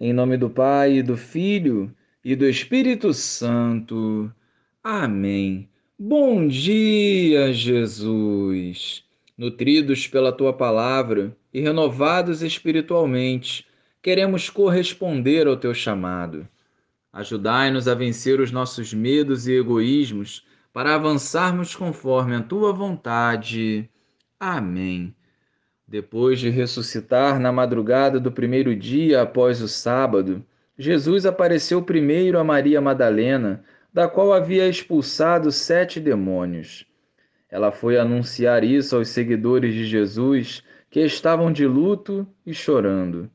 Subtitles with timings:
[0.00, 1.92] Em nome do Pai, do Filho
[2.24, 4.32] e do Espírito Santo.
[4.82, 5.68] Amém.
[5.98, 9.02] Bom dia, Jesus.
[9.36, 13.66] Nutridos pela tua palavra e renovados espiritualmente,
[14.00, 16.46] queremos corresponder ao teu chamado.
[17.12, 23.90] Ajudai-nos a vencer os nossos medos e egoísmos para avançarmos conforme a tua vontade.
[24.38, 25.12] Amém.
[25.90, 30.44] Depois de ressuscitar na madrugada do primeiro dia após o sábado,
[30.78, 36.86] Jesus apareceu primeiro a Maria Madalena, da qual havia expulsado sete demônios.
[37.50, 43.30] Ela foi anunciar isso aos seguidores de Jesus, que estavam de luto e chorando.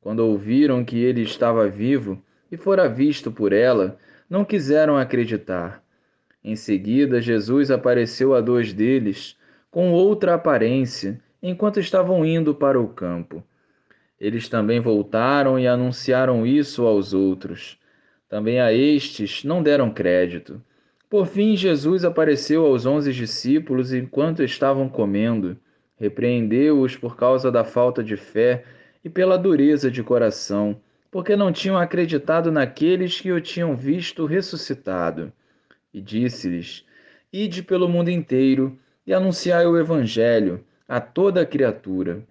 [0.00, 3.96] Quando ouviram que ele estava vivo e fora visto por ela,
[4.28, 5.80] não quiseram acreditar.
[6.42, 9.36] Em seguida, Jesus apareceu a dois deles,
[9.70, 13.42] com outra aparência enquanto estavam indo para o campo.
[14.20, 17.76] Eles também voltaram e anunciaram isso aos outros.
[18.28, 20.62] Também a estes não deram crédito.
[21.10, 25.58] Por fim, Jesus apareceu aos onze discípulos enquanto estavam comendo,
[25.96, 28.64] repreendeu-os por causa da falta de fé
[29.04, 35.32] e pela dureza de coração, porque não tinham acreditado naqueles que o tinham visto ressuscitado.
[35.92, 36.86] E disse-lhes:
[37.32, 42.22] Ide pelo mundo inteiro e anunciai o Evangelho a toda criatura.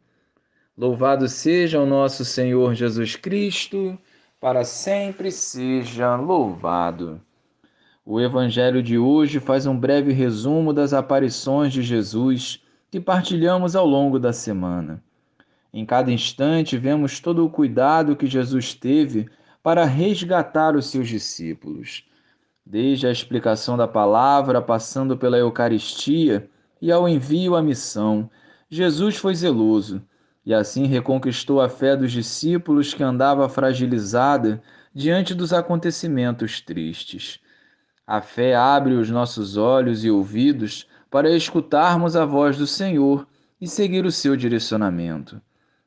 [0.77, 3.97] Louvado seja o nosso Senhor Jesus Cristo,
[4.39, 7.19] para sempre seja louvado.
[8.05, 13.87] O Evangelho de hoje faz um breve resumo das aparições de Jesus que partilhamos ao
[13.87, 15.03] longo da semana.
[15.73, 19.27] Em cada instante, vemos todo o cuidado que Jesus teve
[19.63, 22.05] para resgatar os seus discípulos.
[22.63, 26.47] Desde a explicação da palavra, passando pela Eucaristia
[26.79, 28.29] e ao envio à missão,
[28.73, 30.01] Jesus foi zeloso
[30.45, 34.63] e assim reconquistou a fé dos discípulos que andava fragilizada
[34.95, 37.41] diante dos acontecimentos tristes.
[38.07, 43.27] A fé abre os nossos olhos e ouvidos para escutarmos a voz do Senhor
[43.59, 45.41] e seguir o seu direcionamento.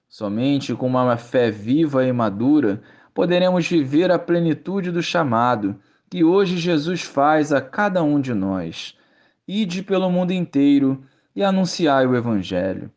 [0.07, 2.83] Somente com uma fé viva e madura
[3.15, 5.75] poderemos viver a plenitude do chamado
[6.11, 8.95] que hoje Jesus faz a cada um de nós.
[9.49, 11.03] Ide pelo mundo inteiro
[11.35, 12.91] e anunciai o Evangelho.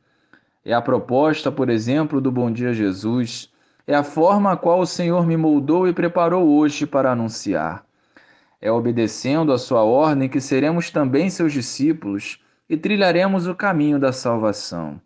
[0.63, 3.51] É a proposta, por exemplo, do Bom Dia Jesus,
[3.87, 7.85] é a forma a qual o Senhor me moldou e preparou hoje para anunciar.
[8.61, 14.11] É obedecendo a sua ordem que seremos também seus discípulos e trilharemos o caminho da
[14.11, 14.99] salvação.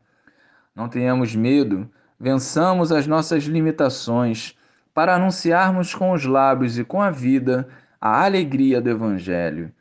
[0.75, 1.87] Não tenhamos medo,
[2.19, 4.57] vençamos as nossas limitações
[4.93, 7.67] para anunciarmos com os lábios e com a vida
[7.99, 9.71] a alegria do Evangelho.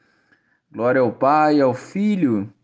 [0.70, 2.52] Glória ao Pai, ao Filho